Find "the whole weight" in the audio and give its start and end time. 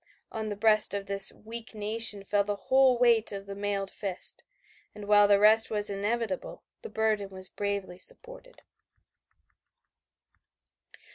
2.43-3.31